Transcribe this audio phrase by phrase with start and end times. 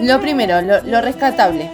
[0.00, 1.70] Lo primero, lo, lo rescatable.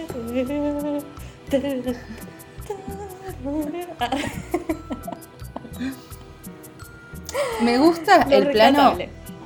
[7.61, 8.97] Me gusta Lo el plano,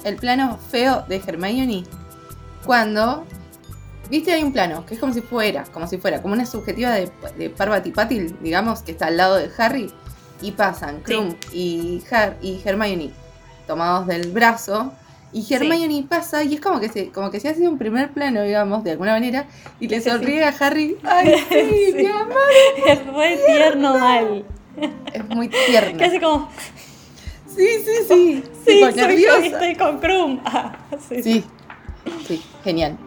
[0.03, 1.83] el plano feo de Hermione
[2.65, 3.25] cuando,
[4.09, 6.91] viste, hay un plano que es como si fuera, como si fuera, como una subjetiva
[6.91, 9.91] de, de Parvati Patil, digamos, que está al lado de Harry
[10.41, 13.11] y pasan Krum y, Har y Hermione
[13.67, 14.93] tomados del brazo.
[15.33, 18.43] Y Hermione pasa y es como que se, como que se hace un primer plano,
[18.43, 19.45] digamos, de alguna manera,
[19.79, 20.09] y le Sí, sí.
[20.09, 20.97] sonríe a Harry.
[21.03, 21.93] ¡Ay, sí, Sí.
[21.95, 22.35] mi amor!
[22.87, 24.45] Es re tierno mal.
[25.13, 25.97] Es muy tierno.
[25.97, 26.49] Que hace como,
[27.47, 28.43] Sí, sí, sí.
[28.65, 30.39] sí, Tipo, soy yo y estoy con Krum.
[30.45, 30.73] Ah,
[31.09, 31.43] sí, Sí,
[32.27, 32.97] sí, genial.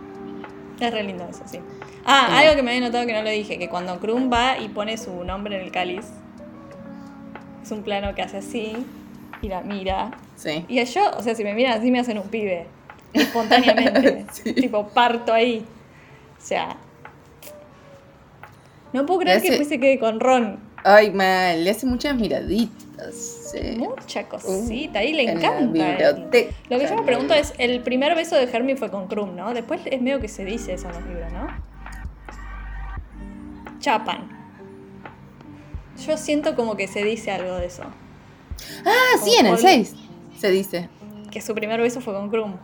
[0.81, 1.59] Es re lindo eso, sí.
[2.07, 2.43] Ah, Genial.
[2.47, 4.99] algo que me había notado que no lo dije, que cuando Krum va y pone
[4.99, 6.05] su nombre en el cáliz,
[7.63, 8.77] es un plano que hace así
[9.45, 10.11] y la mira.
[10.37, 10.65] Sí.
[10.69, 12.67] Y yo, o sea, si me miran así me hacen un pibe,
[13.13, 14.27] espontáneamente.
[14.33, 14.53] Sí.
[14.55, 15.65] Tipo, parto ahí.
[16.39, 16.77] O sea...
[18.93, 20.61] No puedo creer que después se quede con Ron.
[20.85, 23.15] Ay, mal, le hace muchas miraditas.
[23.15, 23.77] sí.
[23.77, 25.67] Mucha cosita, ahí le encanta.
[25.67, 26.55] biblioteca.
[26.69, 29.53] Lo que yo me pregunto es, el primer beso de Hermione fue con Krum, ¿no?
[29.53, 31.47] Después es medio que se dice eso en los libros, ¿no?
[33.81, 34.29] Chapan.
[36.07, 37.85] Yo siento como que se dice algo de eso.
[38.85, 39.95] Ah, sí, en el Ol- 6
[40.39, 40.89] se dice.
[41.31, 42.55] Que su primer beso fue con Krum.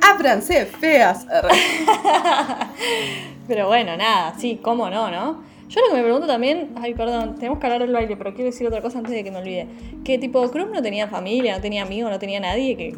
[0.00, 1.26] Ábranse, feas.
[3.48, 5.42] Pero bueno, nada, sí, cómo no, ¿no?
[5.68, 8.50] Yo lo que me pregunto también, ay, perdón, tenemos que hablar del baile, pero quiero
[8.50, 9.66] decir otra cosa antes de que me olvide.
[10.02, 12.90] Que tipo, Krum no tenía familia, no tenía amigos, no tenía nadie que,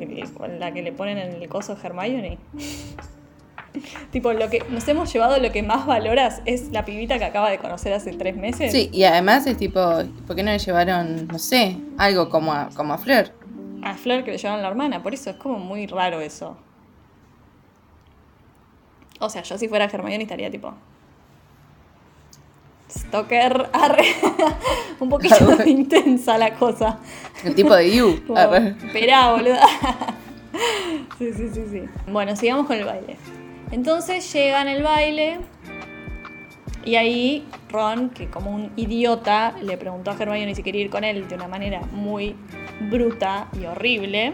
[0.58, 2.38] la que le ponen en el coso Hermione.
[4.10, 7.50] tipo, lo que nos hemos llevado, lo que más valoras es la pibita que acaba
[7.50, 8.72] de conocer hace tres meses.
[8.72, 9.80] Sí, y además es tipo,
[10.26, 13.32] ¿por qué no le llevaron, no sé, algo como a, como a Fleur?
[13.82, 16.56] A Flor que le llevaron la hermana, por eso es como muy raro eso.
[19.20, 20.72] O sea, yo si fuera Hermione estaría tipo.
[22.90, 24.04] Stalker, arre.
[24.98, 26.98] Un poquito intensa la cosa.
[27.44, 28.22] El tipo de You.
[28.86, 29.66] Esperá, boluda.
[31.18, 31.82] sí, sí, sí, sí.
[32.08, 33.16] Bueno, sigamos con el baile.
[33.70, 35.38] Entonces llegan el baile.
[36.84, 41.04] Y ahí Ron, que como un idiota, le preguntó a Hermione si quería ir con
[41.04, 42.34] él de una manera muy
[42.90, 44.32] bruta y horrible.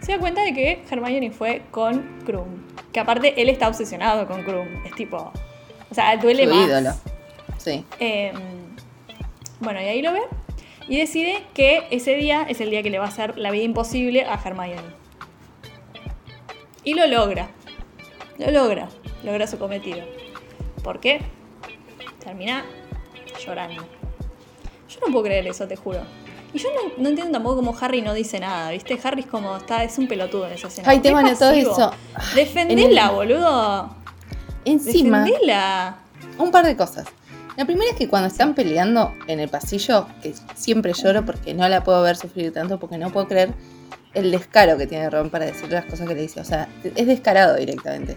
[0.00, 2.48] Se da cuenta de que Hermione fue con Krum.
[2.92, 4.66] Que aparte él está obsesionado con Krum.
[4.86, 5.32] Es tipo.
[5.90, 6.66] O sea, duele Su más.
[6.66, 6.90] ídolo.
[7.58, 7.84] Sí.
[8.00, 8.32] Eh,
[9.60, 10.22] bueno, y ahí lo ve.
[10.88, 13.64] Y decide que ese día es el día que le va a hacer la vida
[13.64, 14.80] imposible a Hermione.
[16.84, 17.50] Y lo logra.
[18.38, 18.88] Lo logra.
[19.24, 20.00] Logra su cometido.
[20.82, 21.20] ¿Por qué?
[22.22, 22.64] Termina
[23.44, 23.82] llorando.
[24.88, 26.00] Yo no puedo creer eso, te juro.
[26.52, 28.98] Y yo no, no entiendo tampoco cómo Harry no dice nada, ¿viste?
[29.02, 30.88] Harry es como, está, es un pelotudo en esa escena.
[30.90, 31.72] Ay, Re tengo anotado pasivo.
[31.72, 31.90] eso.
[32.34, 33.96] Defendela, En el- boludo.
[34.64, 35.96] Encima, Defendela.
[36.38, 37.06] un par de cosas.
[37.56, 41.68] La primera es que cuando están peleando en el pasillo, que siempre lloro porque no
[41.68, 43.54] la puedo ver sufrir tanto, porque no puedo creer
[44.16, 46.40] el descaro que tiene Ron para decir las cosas que le dice.
[46.40, 48.16] O sea, es descarado directamente.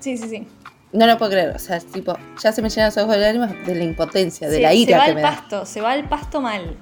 [0.00, 0.46] Sí, sí, sí.
[0.92, 1.56] No lo puedo creer.
[1.56, 4.56] O sea, tipo, ya se me llenan los ojos de lágrimas de la impotencia, de
[4.56, 5.30] Se- la se ira va que al me da.
[5.30, 6.76] pasto, se va al pasto mal.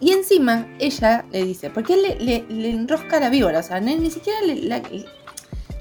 [0.00, 3.80] Y encima, ella le dice, porque él le, le- le enrosca la víbora, o sea,
[3.80, 4.82] no- ni siquiera le, la-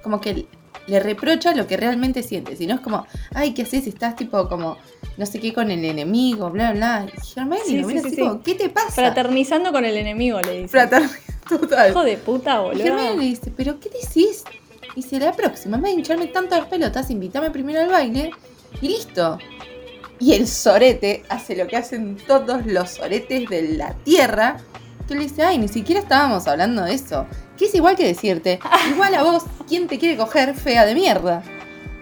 [0.04, 0.46] como que
[0.86, 3.88] le reprocha lo que realmente siente, sino es como, ay, ¿qué haces?
[3.88, 4.78] Estás tipo como,
[5.18, 7.08] no sé qué, con el enemigo, bla, bla.
[7.08, 7.40] Y
[7.80, 8.92] Hermione Sí, como, ¿qué te pasa?
[8.92, 10.68] Fraternizando con el enemigo, le dice.
[10.68, 11.02] Frater-
[11.48, 11.92] total.
[11.92, 13.22] Hijo de puta, Y Hermione le boludo.
[13.22, 14.44] dice, ¿pero qué decís?
[14.96, 18.32] Dice, la próxima, en vez de hincharme tanto las pelotas, invítame primero al baile
[18.82, 19.38] y listo.
[20.20, 24.58] Y el sorete hace lo que hacen todos los soretes de la tierra,
[25.08, 27.26] que le dice, ay, ni siquiera estábamos hablando de eso.
[27.58, 31.44] Que es igual que decirte, igual a vos, ¿quién te quiere coger fea de mierda?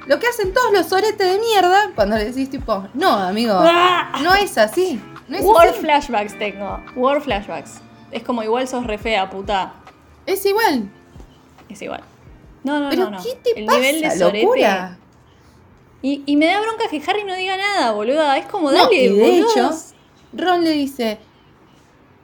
[0.08, 4.20] Lo que hacen todos los soretes de mierda cuando le decís tipo, no, amigo, ¡Ah!
[4.22, 5.00] no es así.
[5.28, 5.80] No es War así.
[5.80, 6.80] flashbacks tengo.
[6.96, 7.76] War flashbacks.
[8.12, 9.74] Es como igual sos re fea, puta.
[10.26, 10.90] Es igual.
[11.70, 12.02] Es igual.
[12.64, 13.24] No, no, Pero no, no.
[13.24, 13.80] ¿qué te el pasa?
[13.80, 14.44] nivel de sorete.
[14.44, 14.98] Locura.
[16.04, 18.38] Y, y me da bronca que Harry no diga nada, boluda.
[18.38, 19.72] Es como, No, dale, y de hecho,
[20.34, 21.20] Ron le dice,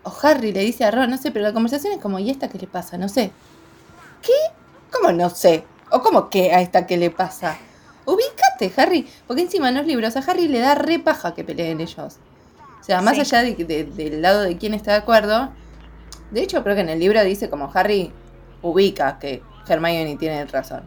[0.04, 2.50] o Harry le dice a Ron, no sé, pero la conversación es como, ¿y esta
[2.50, 2.98] qué le pasa?
[2.98, 3.32] No sé.
[4.22, 4.34] ¿Qué?
[4.92, 5.64] ¿Cómo no sé?
[5.92, 7.58] ¿O cómo que a esta qué le pasa?
[8.06, 9.08] Ubícate, Harry.
[9.28, 12.18] Porque encima en los libros a Harry le da re paja que peleen ellos.
[12.80, 13.22] O sea, más Sí.
[13.22, 15.52] allá de, de- del lado de quién está de acuerdo.
[16.32, 18.12] De hecho, creo que en el libro dice como Harry
[18.62, 20.84] ubica que Hermione tiene razón.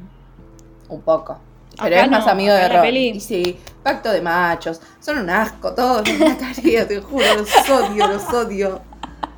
[0.88, 1.38] Un poco.
[1.82, 2.82] Pero Acá es más no, amigo de Ron.
[2.82, 4.80] peli- Y sí, pacto de machos.
[5.00, 6.02] Son un asco todos.
[6.06, 7.24] Me mataría, te juro.
[7.36, 8.80] Los odio, los odio.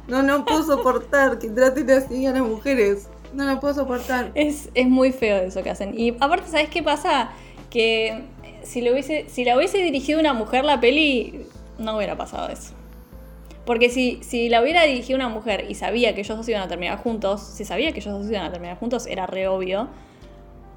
[0.09, 3.07] No, no puedo soportar que traten así a las mujeres.
[3.33, 4.31] No lo puedo soportar.
[4.35, 5.99] Es, es muy feo eso que hacen.
[5.99, 7.31] Y aparte, ¿sabes qué pasa?
[7.71, 8.25] Que
[8.63, 11.47] si, lo hubiese, si la hubiese dirigido una mujer la peli,
[11.79, 12.73] no hubiera pasado eso.
[13.65, 16.69] Porque si, si la hubiera dirigido una mujer y sabía que ellos dos iban a
[16.69, 19.89] terminar juntos, si sabía que ellos dos iban a terminar juntos, era re obvio.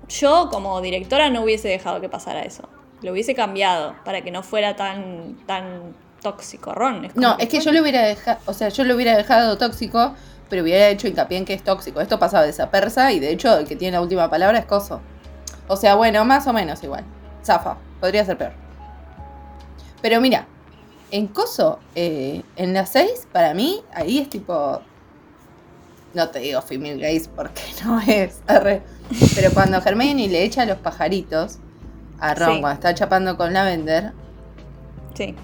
[0.08, 2.70] Yo, como directora, no hubiese dejado que pasara eso.
[3.02, 6.74] Lo hubiese cambiado para que no fuera tan, tan tóxico.
[6.74, 7.10] Ron.
[7.16, 10.14] No, es que yo lo hubiera dejado, o sea, yo lo hubiera dejado tóxico,
[10.50, 12.02] pero hubiera hecho hincapié en que es tóxico.
[12.02, 15.02] Esto pasaba desapersa y de hecho el que tiene la última palabra es Coso.
[15.68, 17.04] O sea, bueno, más o menos igual.
[17.44, 18.54] Zafa, podría ser peor.
[20.02, 20.48] Pero mira,
[21.12, 24.81] en Coso, eh, en las 6, para mí, ahí es tipo.
[26.13, 28.42] No te digo female gaze porque no es.
[28.48, 28.81] arre.
[29.36, 31.57] Pero cuando Hermione le echa los pajaritos
[32.19, 32.62] a Ron Sí.
[32.62, 34.13] cuando está chapando con Lavender,
[35.13, 35.36] Sí.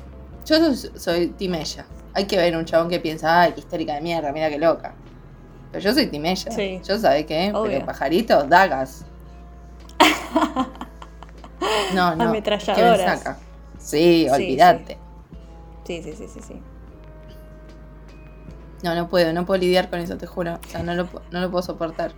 [0.45, 1.85] yo soy, soy Team ella.
[2.13, 4.93] Hay que ver un chabón que piensa, ay, qué histérica de mierda, mira qué loca.
[5.71, 6.51] Pero yo soy Team ella.
[6.51, 6.81] Sí.
[6.85, 7.71] Yo qué, Obvio.
[7.71, 9.05] pero pajaritos, dagas.
[11.93, 12.17] No, no.
[12.17, 13.19] ¿qué me Ametralladoras.
[13.21, 13.37] saca?
[13.77, 14.93] Sí, Sí, olvídate.
[14.93, 14.99] Sí,
[16.03, 16.61] sí, sí, sí, sí.
[18.83, 20.59] No, no puedo, no puedo lidiar con eso, te juro.
[20.65, 22.13] O sea, no lo, no lo puedo soportar.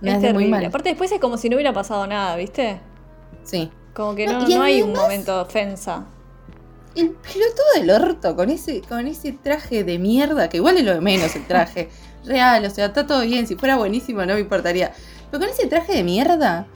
[0.00, 0.64] Me Es hace muy mal.
[0.64, 2.80] Aparte después es como si no hubiera pasado nada, ¿viste?
[3.44, 3.70] Sí.
[3.94, 6.04] Como que No, no, hay un momento de ofensa.
[6.94, 10.94] El pelotudo del orto con ese, con ese traje de mierda, que igual es lo
[10.94, 11.90] de menos el traje.
[12.24, 13.46] Real, o sea, está todo bien.
[13.46, 14.92] Si fuera buenísimo no me importaría.
[15.30, 16.66] Pero con ese traje de mierda,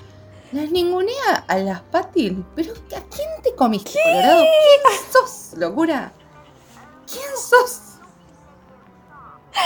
[0.52, 2.44] las ningunea a las patil.
[2.56, 4.44] Pero ¿a quién te comiste, Colorado?
[4.44, 6.12] ¿Quién sos, locura?
[7.10, 7.80] ¿Quién sos?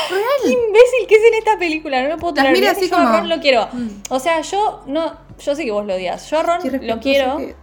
[0.08, 2.02] ¡Qué imbécil que es en esta película!
[2.02, 2.52] No lo puedo tener.
[2.52, 3.69] mira así yo a como- Ron lo quiero.
[3.72, 5.14] Mm, O sea, yo no.
[5.38, 6.28] Yo sé que vos lo odias.
[6.31, 7.54] Yo a Ron lo quiero, que-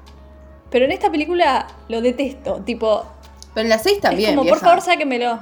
[0.70, 2.62] pero en esta película lo detesto.
[2.64, 3.06] Tipo,
[3.54, 4.56] Pero en las seis también, es como, vieja.
[4.60, 5.40] por favor, sáquenmelo.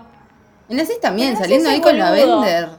[0.69, 2.41] En las seis también, Pero no saliendo ahí con boludo.
[2.41, 2.69] Lavender.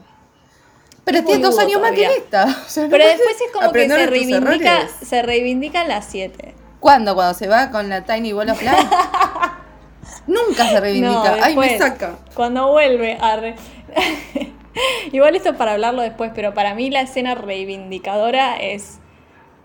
[1.03, 2.45] Pero Es tiene dos años más que esta.
[2.45, 6.53] O sea, no Pero después es como que se reivindica, se reivindican las 7.
[6.79, 7.15] ¿Cuándo?
[7.15, 8.87] ¿Cuando se va con la Tiny Ball of Light?
[10.27, 11.35] Nunca se reivindica.
[11.35, 12.17] No, Ay, me saca.
[12.35, 13.55] Cuando vuelve, arre.
[15.11, 18.99] Igual esto es para hablarlo después, pero para mí la escena reivindicadora es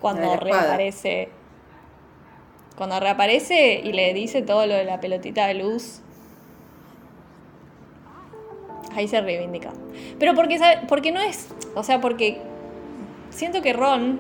[0.01, 1.31] cuando reaparece.
[2.77, 6.01] Cuando reaparece y le dice todo lo de la pelotita de luz.
[8.97, 9.73] Ahí se reivindica.
[10.19, 10.59] Pero porque,
[10.89, 11.49] porque no es.
[11.75, 12.39] O sea, porque
[13.31, 14.19] siento que Ron.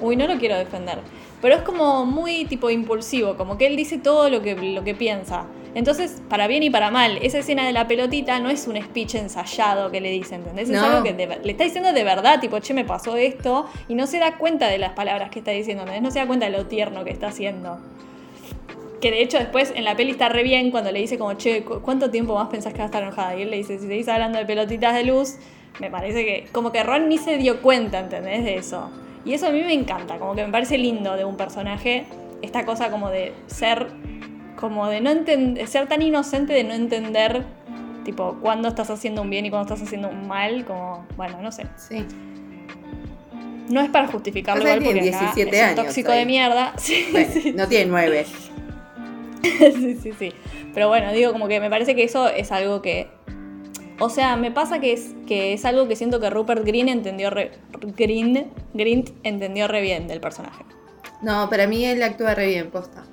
[0.00, 0.98] Uy, no lo quiero defender.
[1.40, 4.94] Pero es como muy tipo impulsivo, como que él dice todo lo que, lo que
[4.94, 5.46] piensa.
[5.74, 9.16] Entonces, para bien y para mal, esa escena de la pelotita no es un speech
[9.16, 10.70] ensayado que le dice, ¿entendés?
[10.70, 10.86] Es No.
[10.86, 14.06] algo que de le está diciendo de verdad, tipo, che, me pasó esto, y no
[14.06, 16.02] se da cuenta de las palabras que está diciendo, ¿entendés?
[16.02, 17.78] No se da cuenta de lo tierno que está haciendo.
[19.00, 21.62] Que de hecho después en la peli está re bien cuando le dice como, che,
[21.64, 23.36] ¿cu- ¿cuánto tiempo más pensás que va a estar enojada?
[23.36, 25.36] Y él le dice, si seguís hablando de pelotitas de luz,
[25.80, 28.42] me parece que como que Ron ni se dio cuenta, ¿entendés?
[28.44, 28.90] De eso.
[29.26, 32.04] Y eso a mí me encanta, como que me parece lindo de un personaje,
[32.42, 33.88] esta cosa como de ser,
[34.58, 37.44] como de no entender, ser tan inocente de no entender,
[38.04, 41.50] tipo, cuándo estás haciendo un bien y cuándo estás haciendo un mal, como, bueno, no
[41.52, 41.64] sé.
[41.76, 42.06] Sí.
[43.68, 46.72] No es para justificarlo igual porque tiene acá 17 es un tóxico de mierda.
[46.78, 48.24] Sí, Bueno, sí, no tiene nueve.
[49.42, 50.32] sí, sí, sí.
[50.74, 53.08] Pero bueno, digo como que me parece que eso es algo que.
[53.98, 57.30] O sea, me pasa que es, que es algo que siento que Rupert Green entendió
[57.30, 57.52] re,
[57.96, 60.64] Green, Grint entendió re bien del personaje.
[61.22, 63.04] No, para mí él actúa re bien, posta.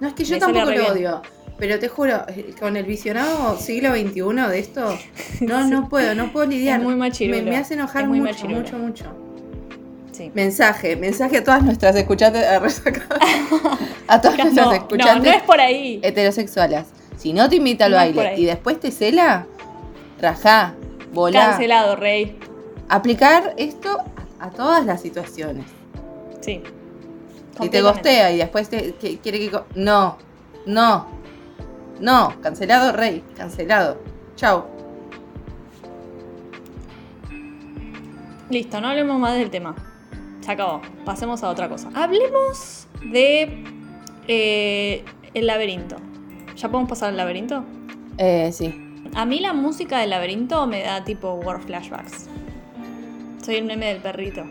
[0.00, 0.90] No, es que yo tampoco lo bien.
[0.90, 1.22] odio.
[1.58, 4.98] Pero te juro, eh, con el visionado siglo XXI de esto,
[5.42, 6.80] no, no puedo, no puedo lidiar.
[6.80, 7.42] Es muy machirulo.
[7.42, 8.60] Me, me hace enojar mucho, machirulo.
[8.60, 9.21] mucho, mucho.
[10.12, 10.30] Sí.
[10.34, 16.00] Mensaje, mensaje a todas nuestras escuchantes, a, todas No, nuestras escuchantes no es por ahí.
[16.02, 16.84] heterosexuales.
[17.16, 19.46] Si no te invita al No baile y después te cela,
[20.20, 20.74] rajá,
[21.14, 21.50] volá.
[21.50, 22.38] Cancelado, Rey.
[22.88, 23.98] Aplicar esto
[24.38, 25.64] a, todas las situaciones.
[26.42, 26.62] Sí.
[27.60, 29.58] Si te gostea y después te que- quiere que...
[29.74, 30.18] No,
[30.66, 31.06] no,
[32.00, 33.98] no, cancelado rey, cancelado.
[34.36, 34.64] Chau.
[38.50, 39.74] Listo, no hablemos más del tema.
[40.42, 40.82] Se acabó.
[41.04, 41.90] Pasemos a otra cosa.
[41.94, 43.64] Hablemos de
[44.28, 45.96] eh, el laberinto.
[46.56, 47.64] ¿Ya podemos pasar al laberinto?
[48.18, 48.74] Eh, sí.
[49.14, 52.28] A mí la música del laberinto me da tipo war flashbacks.
[53.44, 54.44] Soy el meme del perrito.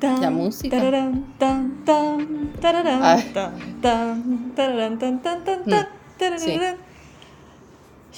[0.00, 0.76] Tan, ¿La música?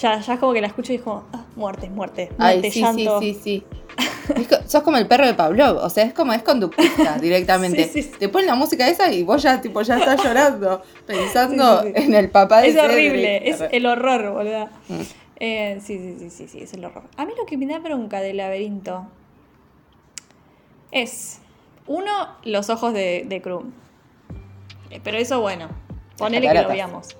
[0.01, 2.71] Ya, ya es como que la escucho y digo, ah, muerte, muerte, muerte, Ay, sí,
[2.71, 3.21] sí, llanto.
[3.21, 3.65] sí, sí.
[4.37, 7.85] Es sos como el perro de Pablo, o sea, es como es conductista directamente.
[7.85, 8.19] Sí, sí, sí.
[8.19, 12.31] Te ponen la música esa y vos ya tipo ya estás llorando, pensando en el
[12.31, 14.69] papá de Es horrible, es el horror, boludo.
[14.89, 15.01] Mm.
[15.39, 17.05] Eh, sí, sí, sí, sí, sí, es el horror.
[17.17, 19.07] A mí lo que me da bronca del laberinto
[20.91, 21.41] es,
[21.87, 22.11] uno,
[22.45, 23.73] los ojos de, de Krum.
[24.91, 25.69] Eh, Pero eso, bueno,
[26.17, 27.17] ponele que lo veamos.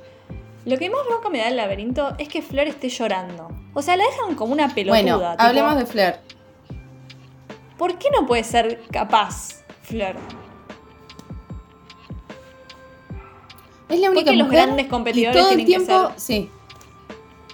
[0.65, 3.49] Lo que más bronca me da el laberinto es que Flor esté llorando.
[3.73, 5.03] O sea, la dejan como una pelotuda.
[5.03, 6.17] Bueno, tipo, hablemos de Flair.
[7.79, 10.17] ¿Por qué no puede ser capaz, Flor?
[13.89, 16.51] Es la única Porque los grandes competidores y todo el tienen que tiempo, ser- sí.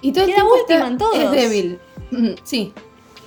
[0.01, 1.15] Y todo el Queda tiempo última está- en todos.
[1.17, 1.79] es débil.
[2.43, 2.73] Sí,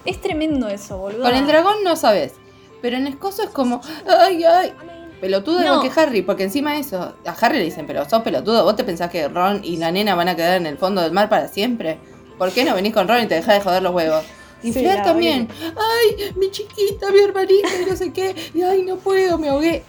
[0.05, 1.23] Es tremendo eso, boludo.
[1.23, 2.35] con el dragón no sabes,
[2.83, 3.81] pero en Escoso es como,
[4.21, 4.73] ay, ay,
[5.21, 5.81] pelotudo No.
[5.83, 8.85] que Harry, porque encima de eso, a Harry le dicen, pero sos pelotudo, vos te
[8.85, 11.49] pensás que Ron y la nena van a quedar en el fondo del mar para
[11.49, 11.99] siempre.
[12.39, 14.25] ¿Por qué no venís con Ron y te dejás de joder los huevos?
[14.63, 18.97] Y Sí, también, ay, mi chiquita, mi hermanita, y no sé qué, y ay, no
[18.97, 19.83] puedo, me ahogué.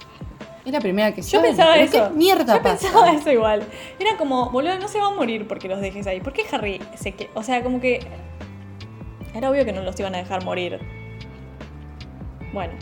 [0.66, 2.10] Es la primera que Yo sale, pensaba pero eso.
[2.10, 2.78] ¿Qué mierda Yo pasa?
[2.78, 3.64] pensaba eso igual.
[4.00, 6.20] Era como, boludo, no se va a morir porque los dejes ahí.
[6.20, 8.06] ¿Por qué Harry se que O sea, como que.
[9.34, 10.82] Era obvio que no los iban a dejar morir.
[12.52, 12.74] Bueno.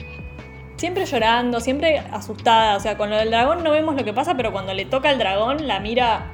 [0.77, 2.75] Siempre llorando, siempre asustada.
[2.75, 5.09] O sea, con lo del dragón no vemos lo que pasa, pero cuando le toca
[5.09, 6.31] al dragón, la mira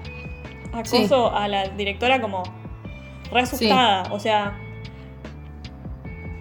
[0.71, 2.43] acoso a la directora como
[3.29, 4.03] re asustada.
[4.11, 4.57] O sea.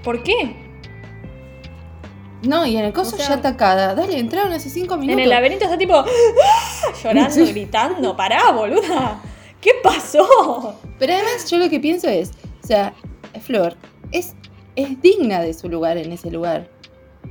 [0.03, 0.57] ¿Por qué?
[2.43, 3.95] No, y en el coso O sea- ya atacada.
[3.95, 5.15] Dale, entraron hace cinco minutos.
[5.19, 5.95] En el laberinto está tipo.
[5.95, 6.07] ¡ah!
[7.03, 8.17] llorando, gritando.
[8.17, 9.21] Pará, boluda.
[9.61, 10.75] ¿Qué pasó?
[10.99, 12.31] Pero además yo lo que pienso es,
[12.65, 12.95] o sea,
[13.43, 13.77] Flor
[14.11, 14.35] es,
[14.75, 16.69] es digna de su lugar en ese lugar,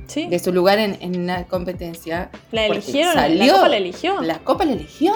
[0.06, 0.28] Sí.
[0.28, 2.30] de su lugar en, en la competencia.
[2.52, 3.52] La eligieron, la salió.
[3.54, 4.20] copa la eligió.
[4.22, 5.12] La copa la eligió.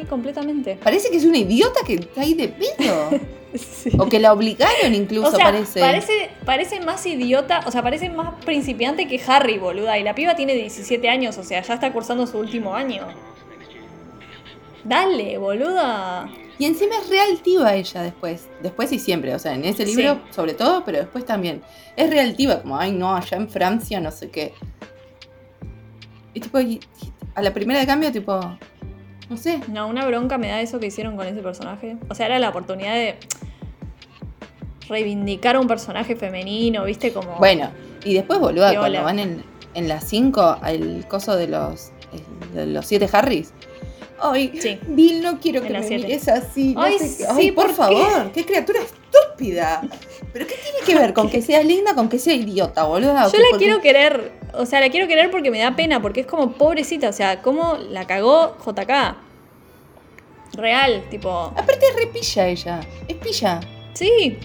[0.00, 0.78] Sí, completamente.
[0.82, 3.10] Parece que es una idiota que está ahí de pedo.
[3.54, 3.88] Sí.
[3.98, 5.80] o que la obligaron incluso, O sea, parece.
[5.80, 6.30] parece.
[6.44, 9.98] parece más idiota, o sea, parece más principiante que Harry, boluda.
[9.98, 13.06] Y la piba tiene 17 años, o sea, ya está cursando su último año.
[14.84, 16.28] Dale, boluda.
[16.58, 18.46] Y encima es realtiva ella después.
[18.62, 21.62] Después y siempre, o sea, en ese libro sobre todo, pero después también.
[21.96, 24.52] Es realtiva, como, ay no, allá en Francia no sé qué.
[26.34, 26.80] Y tipo, y- y
[27.34, 28.38] a la primera de cambio, tipo,
[29.30, 29.60] no sé.
[29.68, 31.96] No, una bronca me da eso que hicieron con ese personaje.
[32.08, 33.16] O sea, era la oportunidad de
[34.88, 37.12] reivindicar a un personaje femenino, ¿viste?
[37.12, 37.36] Como.
[37.36, 37.70] Bueno,
[38.04, 38.88] y después, boluda, Viola.
[38.88, 39.44] cuando van en,
[39.74, 41.90] en las 5 al coso de los,
[42.54, 43.52] de los siete Harrys.
[44.20, 44.78] Ay, Sí.
[44.88, 46.06] Bill, no quiero que me siete.
[46.06, 46.74] mires así.
[46.74, 47.06] no Ay, qué.
[47.06, 48.80] sí, Ay, por, ¿por favor, qué criatura
[49.38, 49.82] estúpida.
[50.32, 53.30] ¿Pero qué tiene que ver con que seas linda con que sea idiota, boluda?
[53.30, 56.26] Yo la quiero querer, o sea, la quiero querer porque me da pena, porque es
[56.26, 59.16] como pobrecita, o sea, cómo la cagó JK.
[60.54, 63.60] Real, tipo, Aparte es re pilla ella, es pilla.
[63.92, 64.38] sí,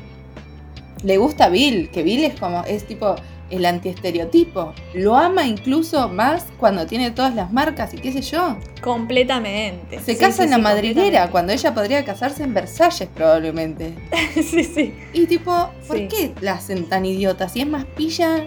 [1.03, 3.15] Le gusta Bill, que Bill es como, es tipo
[3.55, 4.73] el antiestereotipo.
[4.93, 8.57] Lo ama incluso más cuando tiene todas las marcas y qué sé yo.
[8.81, 9.99] completamente.
[9.99, 13.93] Se Sí, casa sí, en la sí, madriguera cuando ella podría casarse en Versalles probablemente.
[14.33, 14.93] sí, sí.
[15.13, 17.47] Y tipo, ¿por qué la hacen tan idiota?
[17.49, 18.45] Si es más pilla,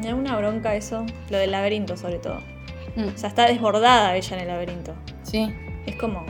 [0.00, 2.40] Me da una bronca eso, lo del laberinto sobre todo.
[2.96, 4.94] Mm, O sea, está desbordada ella en el laberinto.
[5.22, 5.52] sí.
[5.86, 6.24] Es como,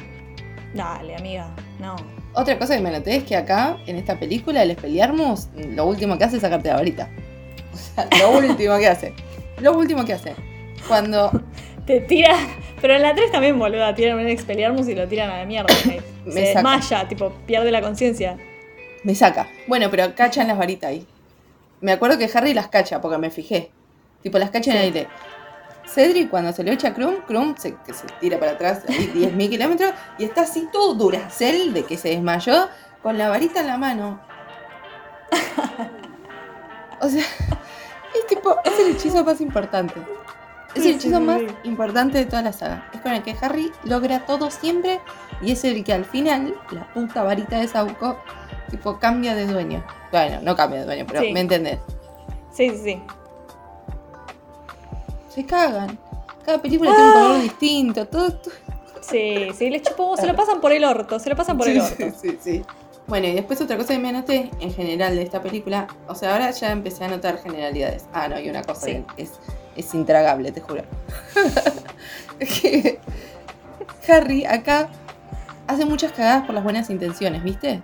[0.74, 1.48] dale, amiga,
[1.78, 1.94] no.
[2.35, 6.19] Otra cosa que me noté es que acá, en esta película, el Expelliarmus, lo último
[6.19, 7.09] que hace es sacarte la varita.
[7.73, 9.12] O sea, lo último que hace.
[9.61, 10.35] Lo último que hace.
[10.88, 11.31] Cuando
[11.87, 12.35] Te tira,
[12.81, 15.73] pero en la 3 también, boluda, tiran un Expelliarmus y lo tiran a la mierda.
[15.75, 16.41] Se Me saca.
[16.55, 18.37] desmaya, tipo, pierde la conciencia.
[19.03, 19.47] me saca.
[19.69, 21.07] Bueno, pero cachan las varitas ahí.
[21.83, 23.71] Me acuerdo que Harry las cacha, porque me fijé.
[24.23, 25.07] Tipo, las cacha en el aire.
[25.87, 29.11] Cedric, cuando se lo echa a Krum, Krum se, que se tira para atrás ahí
[29.14, 32.69] 10.000 kilómetros y está así todo duracel de que se desmayó
[33.03, 34.21] con la varita en la mano.
[37.00, 37.23] O sea,
[38.14, 39.95] es tipo, es el hechizo más importante.
[40.75, 42.88] Es el hechizo más importante de toda la saga.
[42.93, 45.00] Es con el que Harry logra todo siempre
[45.41, 48.19] y es el que al final, la puta varita de Sauco,
[48.71, 49.85] tipo, cambia de dueño.
[50.11, 51.33] Bueno, no cambia de dueño, pero Sí.
[51.33, 51.79] me entendés.
[52.50, 53.03] Sí, sí, sí.
[55.35, 55.99] Se cagan.
[56.45, 58.55] Cada película tiene un color distinto, todo, todo-
[59.00, 61.81] Sí, sí, les chupo, se lo pasan por el orto, se lo pasan por el
[61.81, 61.97] orto.
[61.99, 62.62] sí, sí, sí.
[63.07, 66.33] Bueno, y después otra cosa que me anoté en general de esta película, o sea,
[66.33, 68.07] ahora ya empecé a notar generalidades.
[68.14, 69.05] Ah, no, y una cosa Sí.
[69.17, 69.33] que es,
[69.76, 70.85] es intragable, te juro.
[72.38, 72.99] que
[74.09, 74.88] Harry acá
[75.67, 77.83] hace muchas cagadas por las buenas intenciones, ¿viste?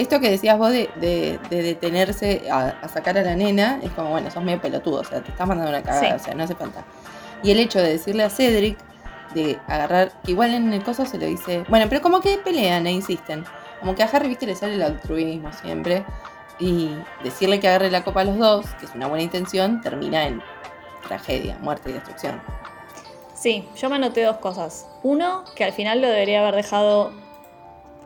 [0.00, 3.90] Esto que decías vos de, de- de detenerse a, a sacar a la nena, es
[3.90, 6.14] como, bueno, sos medio pelotudo, o sea, te estás mandando una cagada, Sí.
[6.14, 6.84] o sea, no hace falta.
[7.42, 8.78] Y el hecho de decirle a Cedric,
[9.34, 12.86] de agarrar, que igual en el coso se lo dice, bueno, pero como que pelean
[12.86, 13.44] e insisten.
[13.78, 16.04] Como que a Harry, viste, le sale el altruismo siempre.
[16.58, 16.90] Y
[17.22, 20.42] decirle que agarre la copa a los dos, que es una buena intención, termina en
[21.06, 22.40] tragedia, muerte y destrucción.
[23.34, 24.86] Sí, yo me anoté dos cosas.
[25.02, 27.12] Uno, que al final lo debería haber dejado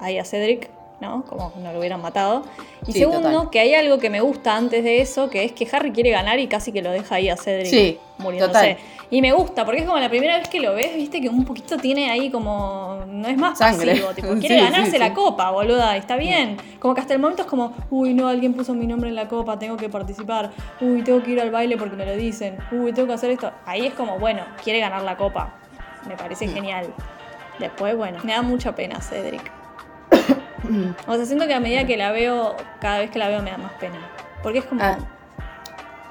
[0.00, 0.70] ahí a Cedric,
[1.04, 1.24] ¿no?
[1.24, 2.42] Como no lo hubieran matado.
[2.86, 3.50] Y Sí, segundo, total.
[3.50, 6.38] que hay algo que me gusta antes de eso, que es que Harry quiere ganar
[6.40, 8.52] y casi que lo deja ahí a Cedric Sí, muriéndose.
[8.52, 8.76] total.
[9.10, 11.44] Y me gusta, porque es como la primera vez que lo ves, viste, que un
[11.44, 13.04] poquito tiene ahí como.
[13.06, 13.92] No es más Sangre.
[13.92, 16.56] pasivo, tipo, quiere Sí, ganarse la copa, boluda, está bien.
[16.80, 19.28] Como que hasta el momento es como, uy, no, alguien puso mi nombre en la
[19.28, 20.50] copa, tengo que participar.
[20.80, 22.56] Uy, tengo que ir al baile porque me lo dicen.
[22.72, 23.52] Uy, tengo que hacer esto.
[23.66, 25.54] Ahí es como, bueno, quiere ganar la copa.
[26.08, 26.86] Me parece genial.
[27.58, 29.48] Después, bueno, me da mucha pena Cedric.
[31.06, 33.50] O sea, siento que a medida que la veo, cada vez que la veo me
[33.50, 33.98] da más pena.
[34.42, 34.82] Porque es como.
[34.82, 34.98] Ah,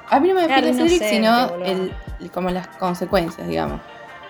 [0.10, 3.82] A mí no me da pena Cedric, sino el, el- como las consecuencias, digamos.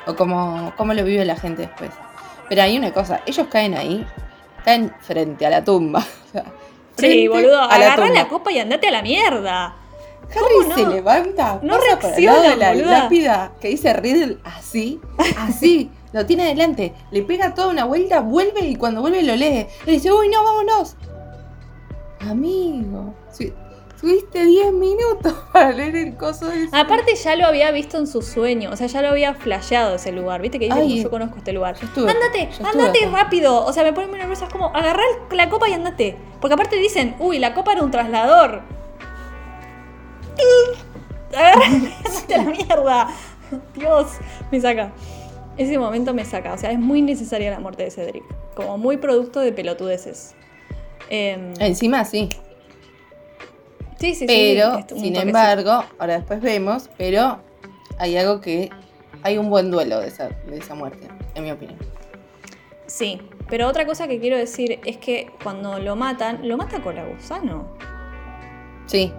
[0.06, 1.92] O como cómo lo vive la gente después.
[2.50, 4.06] Pero hay una cosa, ellos caen ahí,
[4.66, 6.00] caen frente a la tumba.
[6.30, 6.44] o sea,
[6.98, 9.76] sí, boludo, a la copa y andate a la mierda.
[10.30, 13.00] Harry ¿Cómo se levanta, No pasa por el reacciona, lado de la boluda.
[13.04, 15.00] lápida que dice Riddle así,
[15.38, 19.68] así, lo tiene adelante, le pega toda una vuelta, vuelve y cuando vuelve lo lee.
[19.86, 20.96] Le dice, uy, no, vámonos.
[22.22, 23.14] Amigo,
[24.00, 26.70] tuviste 10 minutos para leer el coso ese.
[26.76, 30.12] Aparte ya lo había visto en su sueño, o sea, ya lo había flasheado ese
[30.12, 31.76] lugar, viste que dice Ay, yo conozco este lugar.
[31.82, 33.10] estuve- andate acá.
[33.24, 36.18] rápido, o sea, me pone muy nerviosa, es como agarrar la copa y andate.
[36.40, 38.62] Porque aparte dicen, uy, la copa era un traslador.
[41.36, 43.08] Agarra y andate a la mierda.
[43.76, 44.08] Dios,
[44.52, 44.92] me saca.
[45.58, 48.24] Ese momento me saca, o sea, es muy necesaria la muerte de Cedric,
[48.56, 50.36] como muy producto de pelotudeces.
[51.10, 52.30] Em, Encima sí,
[54.00, 54.26] sí, sí, sí.
[54.28, 57.40] pero sin embargo, ahora después vemos, pero
[58.00, 58.70] hay algo que
[59.22, 61.78] hay un buen duelo de esa, de esa muerte, en mi opinión.
[62.88, 66.96] Sí, pero otra cosa que quiero decir es que cuando lo matan, lo mata con
[66.96, 67.68] la gusano.
[68.86, 69.14] Sí,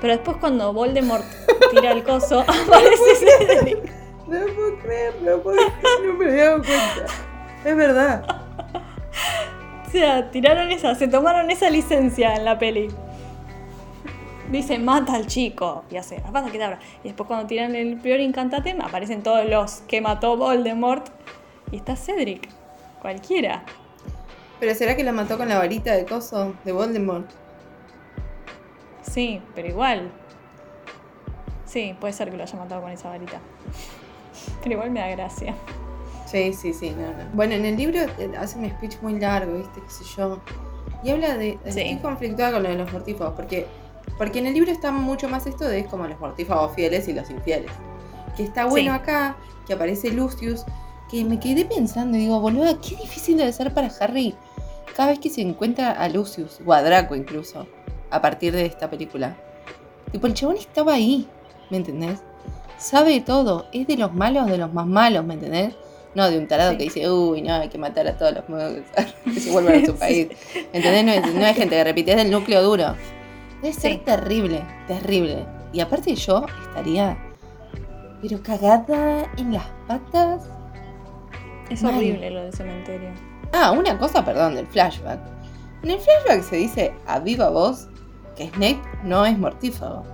[0.00, 1.24] Pero después cuando Voldemort
[1.70, 3.99] tira el coso, aparece Cedric.
[4.30, 7.12] No puedo creer, no lo puedo creer, no me había dado cuenta.
[7.64, 8.24] Es verdad.
[9.86, 12.86] O sea, tiraron esa, se tomaron esa licencia en la peli.
[14.48, 15.84] Dice, mata al chico.
[15.90, 16.78] Y hace, "Avada Kedavra".
[17.02, 21.08] Y después cuando tiran el prior incantatem, aparecen todos los que mató Voldemort.
[21.72, 22.48] Y está Cedric.
[23.02, 23.64] Cualquiera.
[24.60, 27.28] Pero ¿será que la mató con la varita de coso de Voldemort?
[29.02, 30.12] Sí, pero igual.
[31.64, 33.40] Sí, puede ser que lo haya matado con esa varita.
[34.62, 35.54] Pero igual me da gracia.
[36.26, 37.30] Sí, sí, sí, no, no.
[37.34, 39.80] Bueno, en el libro eh, hace un speech muy largo, ¿viste?
[39.80, 40.38] ¿Qué sé yo?
[41.02, 41.58] Y habla de.
[41.64, 41.80] Sí.
[41.80, 43.66] Estoy conflictuada con lo de los mortífagos, porque,
[44.16, 47.28] porque en el libro está mucho más esto de como los mortífagos fieles y los
[47.30, 47.72] infieles.
[48.36, 48.98] Que está bueno Sí.
[49.00, 50.64] acá, que aparece Lucius,
[51.10, 54.34] que me quedé pensando y digo, boludo, qué difícil debe ser para Harry
[54.94, 57.66] cada vez que se encuentra a Lucius, o a Draco incluso,
[58.10, 59.36] a partir de esta película.
[60.12, 61.28] Tipo, el chabón estaba ahí,
[61.70, 62.20] ¿me entendés?
[62.80, 65.74] Sabe todo, es de los malos de los más malos, ¿me entendés?
[66.14, 66.78] No de un tarado Sí.
[66.78, 68.84] que dice, uy, no, hay que matar a todos los muggles,
[69.24, 70.28] que se vuelvan a su país.
[70.72, 71.04] ¿Entendés?
[71.04, 72.94] No es, no es gente que repite, es del núcleo duro.
[73.62, 73.98] Debe ser Sí.
[74.04, 75.44] terrible, terrible.
[75.72, 77.16] Y aparte yo estaría,
[78.22, 80.42] pero cagada en las patas.
[81.68, 81.94] Es Mal.
[81.96, 83.10] horrible lo del cementerio.
[83.52, 85.20] Ah, una cosa, perdón, del flashback.
[85.82, 87.88] En el flashback se dice a viva voz
[88.36, 90.04] que Snape no es mortífago.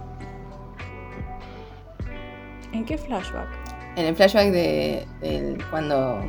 [2.76, 3.48] ¿En qué flashback?
[3.96, 5.06] En el flashback de,
[5.70, 6.20] cuando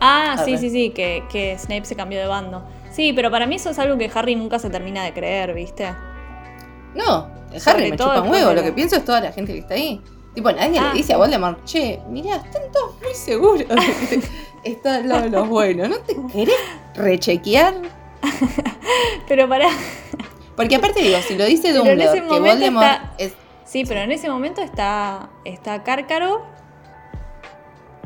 [0.00, 0.58] Ah, sí, Arre.
[0.58, 2.62] sí, sí, que, que Snape se cambió de bando.
[2.90, 5.86] Sí, pero para mí eso es algo que Harry nunca se termina de creer, ¿viste?
[6.94, 8.52] No, el Sobre Harry me chupa un huevo.
[8.52, 10.00] Lo que pienso es toda la gente que está ahí.
[10.34, 11.16] Tipo, nadie Ah, le dice a.
[11.16, 13.66] Voldemort, che, mirá, están todos muy seguros de
[14.64, 15.88] que está al lado de los buenos.
[15.88, 16.54] ¿No te querés
[16.94, 17.74] rechequear?
[19.28, 19.66] Pero para.
[20.56, 23.32] Porque aparte digo, si lo dice Dumbledore, que Voldemort está- es...
[23.70, 25.30] Sí, pero en ese momento está.
[25.44, 26.42] está Cárcaro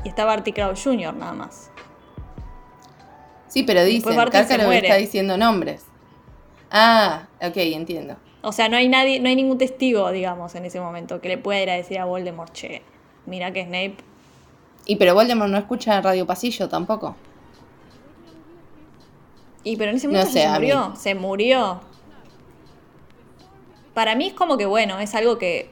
[0.05, 1.15] y está Barty Crouch Jr.
[1.15, 1.71] nada más.
[3.49, 5.87] Sí, pero dice, Cárcaro está diciendo nombres.
[6.71, 8.17] Ah, ok, entiendo.
[8.43, 11.39] O sea, no hay nadie, no hay ningún testigo, digamos, en ese momento que le
[11.39, 12.83] pueda ir a decir a Voldemort, che,
[13.25, 13.97] mira que Snape.
[14.85, 17.17] Y pero Voldemort no escucha Radio Pasillo tampoco.
[19.63, 21.94] Y pero en ese No momento sé, se murió, se murió.
[23.95, 25.71] Para mí es como que bueno, es algo que,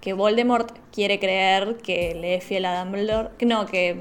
[0.00, 3.30] que Voldemort quiere creer que le es fiel a Dumbledore.
[3.46, 3.96] No, que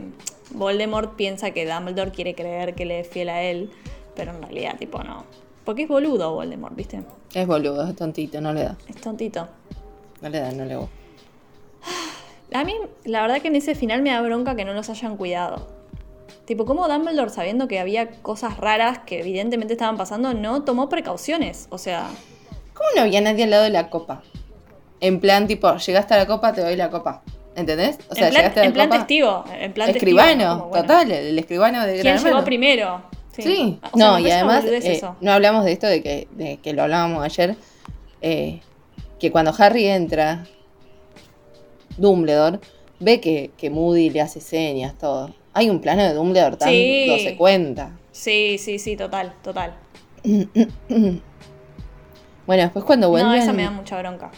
[0.52, 3.72] Voldemort piensa que Dumbledore quiere creer que le es fiel a él,
[4.16, 5.26] pero en realidad, tipo, no.
[5.66, 7.04] Porque es boludo Voldemort, ¿viste?
[7.34, 8.78] Es boludo, es tontito, no le da.
[8.88, 9.48] Es tontito.
[10.22, 10.88] No le da, no le da.
[12.54, 15.18] A mí, la verdad que en ese final me da bronca que no los hayan
[15.18, 15.68] cuidado.
[16.46, 21.68] Tipo, como Dumbledore, sabiendo que había cosas raras que evidentemente estaban pasando, no tomó precauciones.
[21.72, 22.10] O sea,
[22.74, 24.22] ¿Cómo no había nadie al lado de la copa?
[25.00, 27.24] En plan, tipo, llegaste a la copa, te doy la copa.
[27.56, 28.00] ¿Entendés?
[28.10, 29.00] O sea, en plan, llegaste a la en plan copa.
[29.00, 29.44] testigo.
[29.60, 32.46] En plan escribano, testigo, como, bueno, total, el escribano de ¿Quién Gran llegó Hermano.
[32.46, 33.02] primero?
[33.38, 36.74] Sí, O sea, no, y además eh, no hablamos de esto de que, de que
[36.74, 37.56] lo hablábamos ayer,
[38.22, 38.62] eh,
[39.20, 40.46] que cuando Harry entra,
[41.98, 42.60] Dumbledore
[43.00, 45.34] ve que, que Moody le hace señas, todo.
[45.54, 47.06] Hay un plano de Dumbledore tan Sí.
[47.08, 47.92] no se cuenta.
[48.12, 49.74] Sí, sí, sí, total, total.
[52.48, 54.32] Bueno, después cuando No, vuelven, eso me da mucha bronca.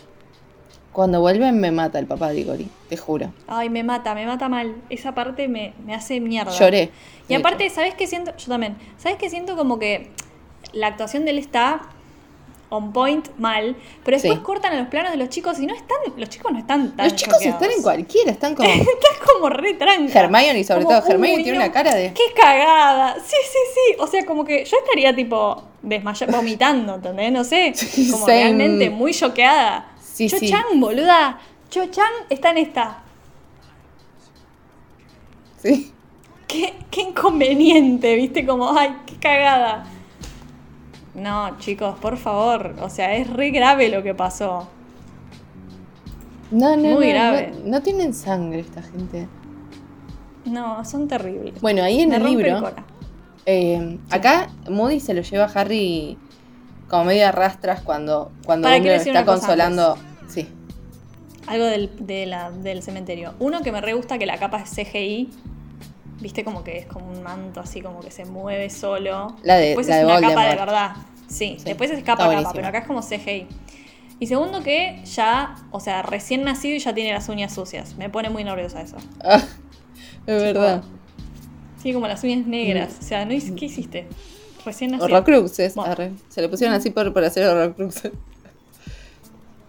[0.93, 3.33] cuando vuelven me mata el papá de Igori, te juro.
[3.47, 4.75] Ay, me mata, me mata mal.
[4.89, 6.51] Esa parte me, me hace mierda.
[6.51, 6.91] Lloré.
[7.27, 7.75] Y aparte, hecho.
[7.75, 8.35] ¿sabes qué siento?
[8.37, 8.77] Yo también.
[8.97, 9.55] ¿Sabes qué siento?
[9.57, 10.11] Como que
[10.73, 11.81] la actuación de él está
[12.75, 14.43] on point mal, pero después Sí.
[14.43, 17.05] cortan a los planos de los chicos y no están, los chicos no están tan
[17.07, 18.93] Los chicos están en cualquiera, están como Están
[19.33, 20.19] como re tranca.
[20.19, 23.15] Hermione, sobre Como, todo Hermione tiene no, una cara de ¡Qué cagada!
[23.15, 23.95] Sí, sí, sí.
[23.99, 27.31] O sea, como que yo estaría tipo desmayando, vomitando, ¿entendés?
[27.31, 27.73] No sé.
[28.11, 28.33] Como same.
[28.43, 29.91] realmente muy choqueada.
[30.01, 30.49] Sí, Cho sí.
[30.49, 31.39] Chang, boluda.
[31.69, 33.03] Cho Chang está en esta.
[35.61, 35.91] sí.
[36.47, 38.45] Qué, qué inconveniente, ¿viste?
[38.45, 39.83] Como, ay, qué cagada.
[41.15, 42.75] No, chicos, por favor.
[42.81, 44.67] O sea, es re grave lo que pasó.
[46.51, 47.51] No, no, Muy no, grave.
[47.63, 49.27] no, no tienen sangre esta gente.
[50.45, 51.59] No, son terribles.
[51.61, 52.73] Bueno, ahí en Me el libro, el
[53.47, 56.17] eh, acá Moody se lo lleva a Harry
[56.87, 59.97] como medio a rastras cuando, cuando decía está consolando.
[60.27, 60.47] Sí,
[61.47, 63.33] Algo del, de la- del cementerio.
[63.39, 65.29] Uno que me re gusta que la capa es CGI.
[66.21, 69.35] Viste como que es como un manto así como que se mueve solo.
[69.43, 70.95] La de- Después la es de una capa de verdad.
[71.27, 73.47] Sí, Sí, después es capa a capa, pero acá es como CGI.
[74.19, 77.95] Y segundo que ya, o sea, recién nacido y ya tiene las uñas sucias.
[77.97, 78.97] Me pone muy nerviosa eso.
[79.23, 79.43] Ah,
[80.27, 80.83] es verdad.
[81.81, 82.93] Tiene como las uñas negras.
[82.93, 83.03] Mm.
[83.03, 84.07] O sea, ¿no ¿qué hiciste?
[84.65, 85.05] Recién nacido.
[85.17, 85.75] Horrocruxes.
[85.75, 85.95] Bueno.
[86.29, 88.11] Se le pusieron así por, por hacer Horrocruxes.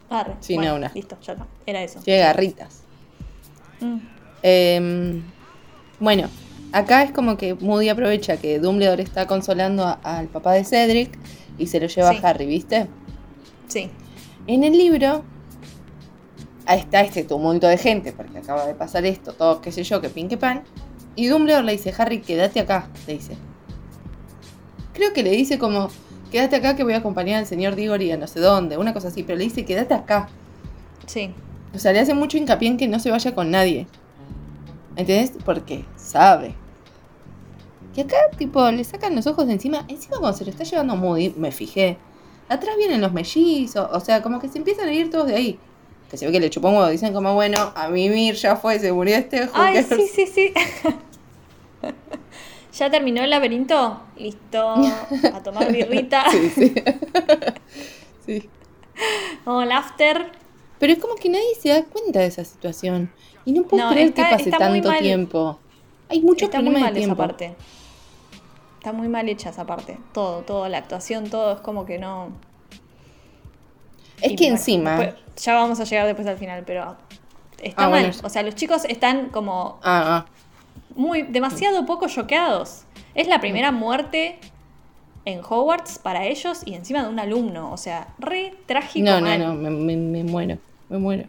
[0.09, 0.35] Arre.
[0.41, 0.93] Sí, bueno, no, una.
[0.95, 1.47] Listo, ya está.
[1.67, 2.01] Era eso.
[2.01, 2.83] Tiene garritas.
[3.81, 3.97] Mm.
[4.43, 5.21] Eh,
[6.01, 6.29] bueno,
[6.73, 11.19] acá es como que Moody aprovecha que Dumbledore está consolando al papá de Cedric
[11.59, 12.19] y se lo lleva Sí.
[12.23, 12.87] a Harry, ¿viste?
[13.69, 13.91] Sí.
[14.47, 15.25] En el libro
[16.67, 20.01] ahí está este tumulto de gente, porque acaba de pasar esto, todo qué sé yo,
[20.01, 20.63] que pin que pan.
[21.15, 23.37] Y Dumbledore le dice, Harry, quédate acá, le dice.
[24.93, 25.89] Creo que le dice como,
[26.31, 29.09] quédate acá que voy a acompañar al señor Diggory a no sé dónde, una cosa
[29.09, 30.29] así, pero le dice, quédate acá.
[31.07, 31.31] Sí.
[31.75, 33.87] O sea, le hace mucho hincapié en que no se vaya con nadie.
[34.97, 35.33] ¿Entendés?
[35.45, 36.55] Porque sabe.
[37.95, 39.85] Y acá, tipo, le sacan los ojos de encima.
[39.89, 41.99] Encima cuando se lo está llevando Moody, me fijé.
[42.49, 43.89] Atrás vienen los mellizos.
[43.93, 45.59] O sea, como que se empiezan a ir todos de ahí.
[46.11, 46.89] Que se ve que le chupó un huevo.
[46.89, 49.45] Dicen como, bueno, a mimir ya fue, se murió este.
[49.45, 50.53] who Ay, sí, sí, sí.
[52.79, 54.03] ¿Ya terminó el laberinto?
[54.17, 54.75] Listo.
[55.33, 56.25] A tomar birrita.
[56.31, 56.75] Sí, sí.
[58.27, 58.51] sí.
[59.45, 60.33] Vamos al after.
[60.79, 63.11] Pero es como que nadie se da cuenta de esa situación.
[63.47, 65.59] Y no puedo No, creer está- que pase muy tanto tiempo.
[66.11, 67.57] Hay mucho Está muy problema mal de esa parte.
[68.79, 69.99] Está muy mal hecha esa parte.
[70.13, 72.29] Todo, todo, la actuación, todo es como que no.
[74.21, 74.97] Es Y que bueno, encima.
[74.99, 76.97] después- ya vamos a llegar después al final, pero.
[77.63, 78.03] Está Ah, mal.
[78.07, 78.17] bueno.
[78.23, 80.27] O sea, los chicos están como Ah, ah.
[80.95, 81.23] muy.
[81.23, 82.83] demasiado poco choqueados.
[83.15, 84.39] Es la primera muerte
[85.25, 87.73] en Hogwarts para ellos y encima de un alumno.
[87.73, 89.05] O sea, re trágico.
[89.07, 89.39] No, no, mal.
[89.41, 90.59] no, me, me- me muero.
[90.89, 91.25] Me muero.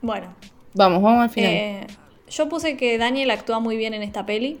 [0.00, 0.28] Bueno,
[0.74, 1.50] Vamos, vamos al final.
[1.50, 1.86] eh,
[2.30, 4.60] yo puse que Daniel actúa muy bien en esta peli.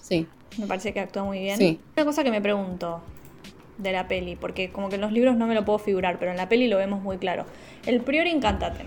[0.00, 0.26] sí.
[0.58, 1.56] Me parece que actúa muy bien.
[1.56, 1.80] Sí.
[1.96, 3.00] Una cosa que me pregunto
[3.78, 6.30] de la peli, porque como que en los libros no me lo puedo figurar, pero
[6.30, 7.46] en la peli lo vemos muy claro.
[7.86, 8.86] El prior Incantatem,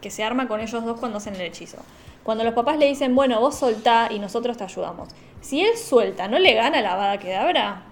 [0.00, 1.78] que se arma con ellos dos cuando hacen el hechizo.
[2.22, 5.08] Cuando los papás le dicen, bueno, vos soltá y nosotros te ayudamos.
[5.40, 7.82] Si él suelta, ¿no le gana la Avada Kedavra?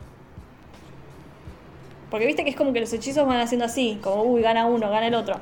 [2.10, 4.88] Porque viste que es como que los hechizos van haciendo así, como, uy, gana uno,
[4.90, 5.40] gana el otro.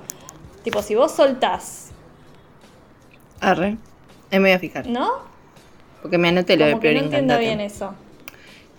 [0.64, 1.86] Tipo, si vos soltás,
[3.40, 3.77] Arre.
[4.31, 4.87] Ahí me voy a fijar.
[4.87, 5.11] ¿no?
[6.03, 7.94] Porque me anoté lo de Como que Prior no entiendo bien eso.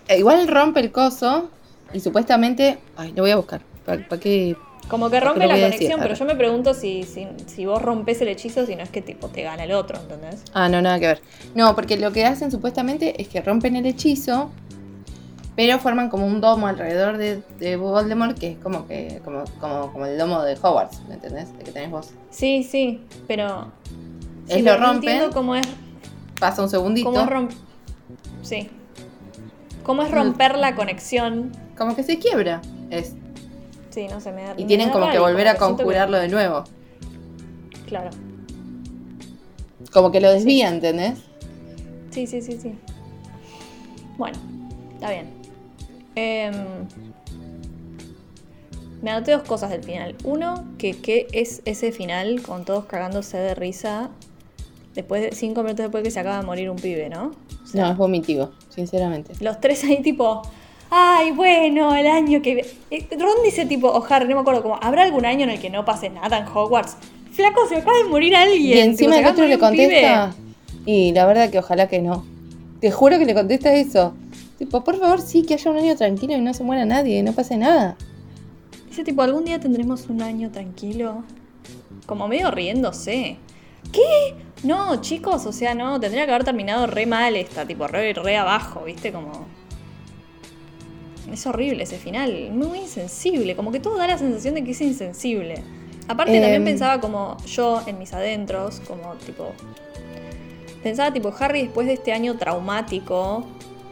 [0.08, 1.50] Eh, Igual rompe el coso
[1.92, 2.78] y supuestamente.
[2.96, 3.60] Ay, lo voy a buscar.
[3.84, 4.56] ¿Para qué?
[4.88, 8.22] Como que rompe la decir, conexión, pero yo me pregunto si, si, si vos rompes
[8.22, 10.42] el hechizo, si no es que tipo te gana el otro, ¿entendés?
[10.54, 11.22] Ah, no, nada que ver.
[11.54, 14.50] No, porque lo que hacen supuestamente es que rompen el hechizo,
[15.56, 19.92] pero forman como un domo alrededor de, de Voldemort que es como que como, como,
[19.92, 21.48] como el domo de Hogwarts, ¿me entendés?
[21.58, 22.10] El que tenés vos.
[22.30, 23.70] Sí, sí, pero.
[24.48, 25.10] Es sí, lo no rompen.
[25.10, 25.66] entiendo cómo es.
[26.40, 27.10] pasa un segundito.
[27.10, 27.54] ¿Cómo es romp-
[28.42, 28.68] Sí.
[29.82, 31.52] ¿Cómo es romper la conexión?
[31.76, 32.60] Como que se quiebra.
[32.90, 33.14] Es,
[33.90, 36.18] Sí, no sé, me da y me tienen da como que volver a que- conjurarlo
[36.18, 36.64] de nuevo.
[37.86, 38.10] Claro.
[39.92, 41.18] Como que lo desvía, ¿entendés?
[42.10, 42.74] Sí, sí, sí, sí.
[44.18, 44.36] Bueno,
[44.94, 45.26] está bien.
[46.14, 46.54] Em,
[49.02, 50.14] me anoté dos cosas del final.
[50.24, 54.10] Uno, que, que es ese final con todos cagándose de risa
[54.98, 57.30] después de cinco minutos después que se acaba de morir un pibe, ¿no?
[57.62, 59.32] O sea, No, es vomitivo, sinceramente.
[59.38, 60.42] Los tres ahí tipo,
[60.90, 62.66] ay, bueno, el año que...
[62.90, 65.60] eh, Ron dice tipo, o Harry, no me acuerdo cómo, ¿habrá algún año en el
[65.60, 66.96] que no pase nada en Hogwarts?
[67.30, 68.60] Flaco, se acaba de morir alguien.
[68.60, 70.34] Y tipo, encima se el otro le contesta.
[70.84, 72.26] Y la verdad que ojalá que no.
[72.80, 74.14] Te juro que le contesta eso.
[74.58, 77.22] Tipo, por favor, sí, que haya un año tranquilo y no se muera nadie, y
[77.22, 77.96] no pase nada.
[78.88, 81.22] Dice tipo, algún día tendremos un año tranquilo.
[82.06, 83.36] Como medio riéndose.
[83.92, 84.34] ¿Qué?
[84.64, 88.36] No, chicos, o sea, no, tendría que haber terminado re mal esta, tipo, re, re
[88.36, 89.12] abajo, ¿viste?
[89.12, 89.46] Como...
[91.32, 94.80] Es horrible ese final, muy insensible, como que todo da la sensación de que es
[94.80, 95.62] insensible.
[96.08, 96.42] Aparte Em.
[96.42, 99.52] también pensaba como yo en mis adentros, como tipo...
[100.82, 103.44] Pensaba tipo, Harry después de este año traumático,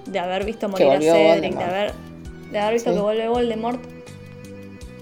[0.06, 1.62] de haber visto morir a Cedric, de Voldemort.
[1.68, 1.92] haber,
[2.52, 2.96] de haber visto Sí.
[2.96, 3.80] que vuelve Voldemort,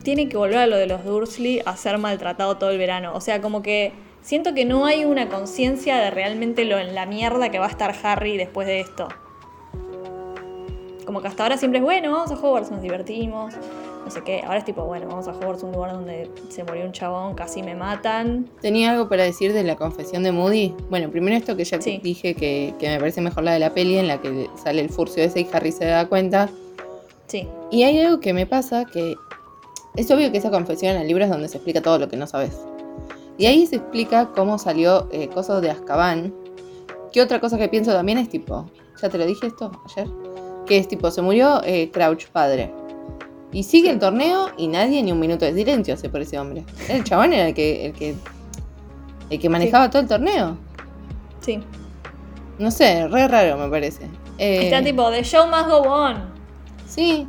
[0.03, 3.12] tiene que volver a lo de los Dursley a ser maltratado todo el verano.
[3.14, 3.92] O sea, como que
[4.24, 7.70] siento que no hay una conciencia de realmente lo en la mierda que va a
[7.70, 9.06] estar Harry después de esto.
[11.06, 13.52] Como que hasta ahora siempre es bueno, vamos a Hogwarts, nos divertimos,
[14.04, 14.40] no sé qué.
[14.42, 17.62] Ahora es tipo, bueno, vamos a Hogwarts, un lugar donde se murió un chabón, casi
[17.62, 18.48] me matan.
[18.62, 20.74] ¿Tenía algo para decir de la confesión de Moody?
[20.88, 22.00] Bueno, primero esto que ya Sí.
[22.02, 24.88] dije que, que me parece mejor la de la peli, en la que sale el
[24.88, 26.48] furcio ese y Harry se da cuenta.
[27.26, 29.14] Sí, Y hay algo que me pasa que
[29.96, 32.16] es obvio que esa confesión en el libro es donde se explica todo lo que
[32.16, 32.56] no sabes.
[33.38, 36.33] Y ahí se explica cómo salió eh, Coso de Azkaban.
[37.12, 38.66] Que otra cosa que pienso también es tipo,
[39.01, 40.09] ya te lo dije esto ayer,
[40.66, 42.73] que es tipo, se murió eh, Crouch padre.
[43.53, 46.64] Y sigue el torneo y nadie ni un minuto de silencio hace por ese hombre.
[46.88, 48.16] El chabón era el que, el que,
[49.31, 50.57] el que manejaba todo el torneo.
[51.40, 51.61] sí.
[52.57, 54.05] No sé, re raro me parece.
[54.38, 56.16] Eh, Está tipo, the show must go on.
[56.87, 57.27] Sí.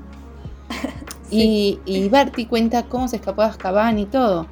[1.31, 4.45] Y, y Barty cuenta cómo se escapó de Azkaban y todo.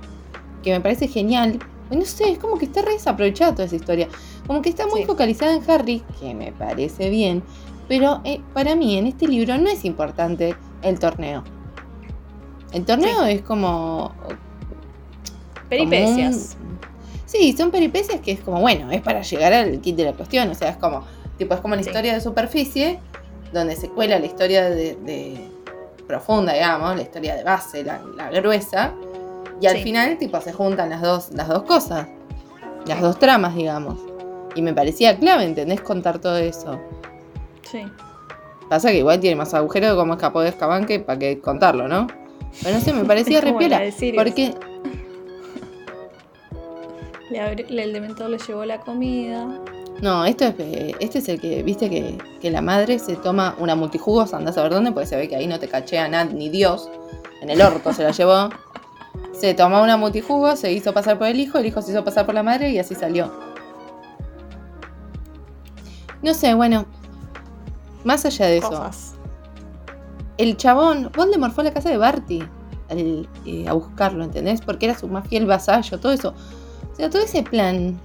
[0.63, 1.60] Que me parece genial.
[1.91, 4.08] No sé, es como que está re desaprovechada toda esa historia.
[4.47, 5.06] Como que está muy Sí.
[5.06, 7.43] focalizada en Harry, que me parece bien.
[7.88, 11.43] Pero eh, para mí en este libro no es importante el torneo.
[12.71, 14.13] El torneo es como...
[15.69, 16.56] Peripecias.
[16.58, 16.80] como un-
[17.26, 20.49] Sí, son peripecias que es como, bueno, es para llegar al kit de la cuestión.
[20.49, 21.04] O sea, es como,
[21.38, 21.89] tipo, es como la Sí.
[21.89, 22.99] historia de superficie,
[23.52, 25.49] donde se cuela la historia de, de
[26.08, 28.93] profunda, digamos, la historia de base, la, la gruesa.
[29.62, 29.84] Y al Sí.
[29.84, 32.08] final, tipo, se juntan las dos, las dos cosas.
[32.86, 33.98] Las dos tramas, digamos.
[34.56, 35.82] Y me parecía clave, ¿entendés?
[35.82, 36.80] Contar todo eso.
[37.70, 37.84] Sí.
[38.70, 41.88] Pasa que igual tiene más agujero de cómo escapó de Azkaban que para que contarlo,
[41.88, 42.08] ¿no?
[42.62, 44.24] Pero no sé, me parecía Es como re piola, la de Sirius.
[44.24, 44.54] Porque
[47.30, 49.48] Le abri- le- el dementor le llevó la comida.
[50.02, 53.56] No, esto es, eh, este es el que, viste que, que la madre se toma
[53.60, 56.26] una multijugos, andás a ver dónde, porque se ve que ahí no te cachea nada,
[56.26, 56.89] ni Dios.
[57.42, 58.50] En el orto se la llevó.
[59.34, 62.26] Se tomó una multijugos, se hizo pasar por el hijo, el hijo se hizo pasar
[62.26, 63.32] por la madre y así salió.
[66.22, 66.86] No sé, bueno.
[68.04, 68.91] Más allá de eso,
[70.38, 72.43] el chabón, Voldemort fue a la casa de Barty
[72.89, 74.62] al, eh, a buscarlo, ¿entendés?
[74.62, 76.34] Porque era su más fiel vasallo, todo eso.
[76.91, 78.00] O sea, todo ese plan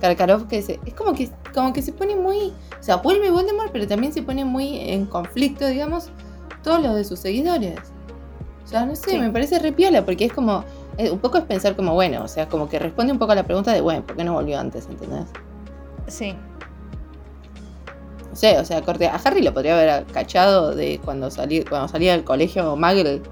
[0.00, 2.52] Karkaroff que se, es como que, como que se pone muy.
[2.78, 6.10] O sea, vuelve Voldemort, pero también se pone muy en conflicto, digamos,
[6.62, 7.78] todos los de sus seguidores.
[8.64, 9.18] O sea, no sé, Sí.
[9.18, 10.64] me parece re piola, porque es como.
[10.98, 13.34] eh, un poco es pensar como, bueno, o sea, como que responde un poco a
[13.34, 15.26] la pregunta de, bueno, ¿por qué no volvió antes, ¿entendés?
[16.08, 16.34] Sí.
[18.28, 21.88] No sé, o sea, corte, a Harry lo podría haber cachado de cuando, salí, cuando
[21.88, 23.22] salía del colegio Muggle,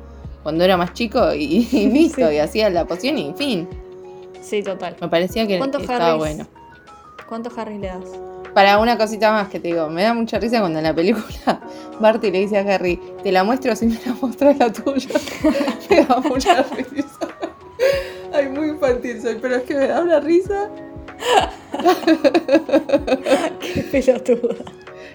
[0.42, 2.34] cuando era más chico, y, y listo, Sí.
[2.34, 3.68] y hacía la poción y en fin.
[4.40, 4.96] Sí, total.
[5.00, 6.46] Me parecía que ¿Cuántos estaba bueno.
[7.28, 8.04] ¿Cuántos Harry le das?
[8.54, 11.60] Para una cosita más que te digo, me da mucha risa cuando en la película
[12.00, 15.08] Barty le dice a Harry, te la muestro si me la mostras la tuya.
[15.90, 17.18] me da mucha risa.
[18.32, 20.68] Ay, muy infantil soy, pero es que me da una risa.
[23.60, 24.56] Qué pelotuda.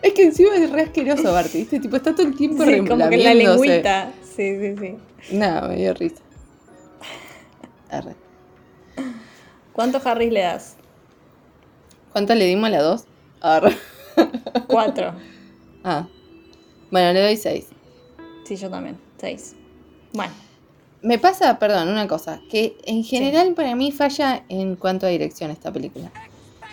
[0.02, 1.80] Es que encima es re asqueroso Barty, ¿viste?
[1.80, 4.12] Tipo, está todo el tiempo Sí, como que la lengüita.
[4.22, 4.98] Sí, sí, sí.
[5.32, 6.22] Nada, me dio risa.
[7.90, 8.16] Arre.
[9.72, 10.76] ¿Cuántos Harry le das?
[12.12, 13.06] ¿Cuánto le dimos a la 2?
[13.44, 13.78] Arre.
[14.68, 15.14] Cuatro.
[15.86, 16.08] Ah.
[16.92, 17.66] Bueno, le doy 6.
[18.46, 18.98] Sí, yo también.
[19.18, 19.54] Seis.
[20.14, 20.32] Bueno,
[21.02, 25.52] Me pasa, perdón, una cosa, que en general para mí falla en cuanto a dirección
[25.52, 26.10] esta película.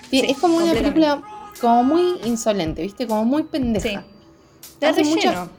[0.09, 1.21] Sí, es como una película
[1.61, 3.09] como muy insolente, ¿viste?
[3.09, 3.49] Como muy Sí.
[3.51, 4.05] pendeja.
[4.79, 5.17] De Hace relleno.
[5.17, 5.51] mucho-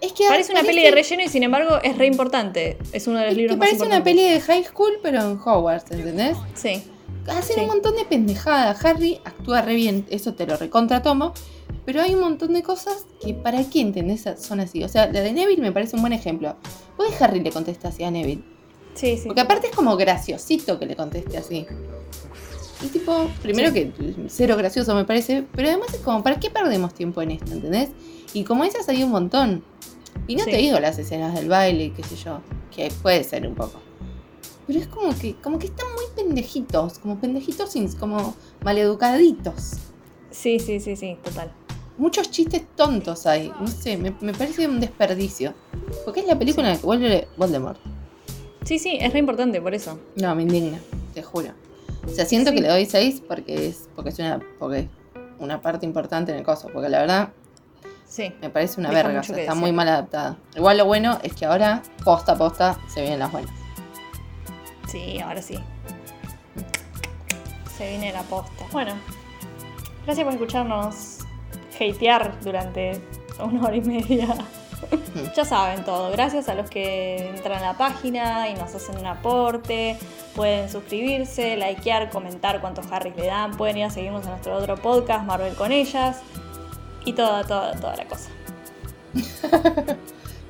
[0.00, 2.78] Es que Parece una peli de relleno y sin embargo es re importante.
[2.92, 4.22] Es uno de los es que libros más parece una importantes.
[4.24, 6.36] peli de high school, pero en Hogwarts, ¿entendés?
[6.54, 6.84] Sí.
[7.28, 7.60] Hacen Sí.
[7.62, 8.84] un montón de pendejadas.
[8.84, 11.32] Harry actúa re bien, eso te lo recontra tomo.
[11.84, 14.82] Pero hay un montón de cosas que para qué entendés son así.
[14.84, 16.56] O sea, la de Neville me parece un buen ejemplo.
[16.96, 18.42] ¿Por qué Harry le contesta así a Neville?
[18.94, 19.24] Sí, sí.
[19.26, 21.66] Porque aparte es como graciosito que le conteste así.
[22.82, 23.92] Y tipo, primero que
[24.28, 27.52] cero gracioso me parece, pero además es como, ¿para qué perdemos tiempo en esto?
[27.52, 27.90] ¿Entendés?
[28.34, 29.64] Y como esas hay un montón.
[30.26, 30.50] Y no Sí.
[30.50, 32.40] te digo las escenas del baile, qué sé yo,
[32.74, 33.80] que puede ser un poco.
[34.68, 39.72] Pero es como que, como que están muy pendejitos, como pendejitos, como maleducaditos.
[40.30, 41.50] Sí, sí, sí, sí, total.
[41.96, 45.54] Muchos chistes tontos hay, no sé, me, me parece un desperdicio.
[46.04, 47.80] Porque es la película en la que vuelve Voldemort.
[48.64, 49.98] Sí, sí, es re importante por eso.
[50.16, 50.78] No, me indigna,
[51.14, 51.48] te juro.
[52.06, 52.56] O sea, siento Sí.
[52.56, 54.86] que le doy 6 porque es, porque es una, porque es
[55.38, 56.68] una parte importante en el coso.
[56.72, 57.30] Porque la verdad
[58.06, 58.32] Sí.
[58.42, 60.36] me parece una Deja verga, o sea, está muy mal adaptada.
[60.54, 63.50] Igual lo bueno es que ahora, posta a posta, se vienen las buenas.
[64.88, 65.58] Sí, ahora sí.
[67.76, 68.64] Se viene la posta.
[68.72, 68.94] Bueno,
[70.04, 71.18] gracias por escucharnos
[71.78, 73.00] hatear durante
[73.38, 74.26] una hora y media.
[75.36, 76.10] ya saben todo.
[76.10, 79.96] Gracias a los que entran a la página y nos hacen un aporte.
[80.34, 83.56] Pueden suscribirse, likear, comentar cuántos Harrys le dan.
[83.56, 86.20] Pueden ir a seguirnos en nuestro otro podcast, Marvel con ellas.
[87.04, 88.30] Y toda, toda, toda la cosa.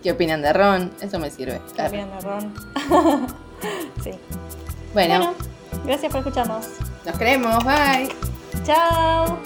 [0.03, 0.93] ¿Qué opinan de Ron?
[1.01, 1.61] Eso me sirve.
[1.75, 3.39] ¿Qué opinan de Ron?
[4.03, 4.11] sí.
[4.93, 5.35] Bueno, bueno,
[5.85, 6.67] gracias por escucharnos.
[7.05, 8.09] nos creemos, bye.
[8.65, 9.39] Chao.